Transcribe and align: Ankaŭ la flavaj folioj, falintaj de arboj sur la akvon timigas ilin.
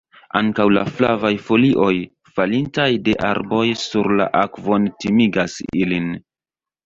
Ankaŭ 0.37 0.63
la 0.75 0.83
flavaj 0.99 1.31
folioj, 1.49 1.91
falintaj 2.39 2.87
de 3.09 3.13
arboj 3.29 3.61
sur 3.83 4.09
la 4.21 4.27
akvon 4.41 4.87
timigas 5.05 5.59
ilin. 5.83 6.09